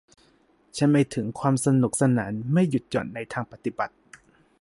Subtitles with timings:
[0.77, 3.95] ฉันหมายถึงความสนุกสนานไม่หยุดหย่อนในทางปฏิบัติ